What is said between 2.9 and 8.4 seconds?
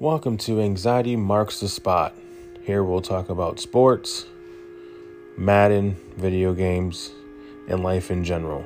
talk about sports, Madden, video games, and life in